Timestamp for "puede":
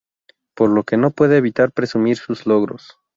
1.11-1.37